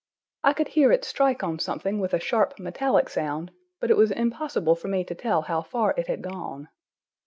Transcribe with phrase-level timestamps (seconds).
[0.43, 4.09] I could hear it strike on something with a sharp, metallic sound, but it was
[4.09, 6.69] impossible for me to tell how far it had gone.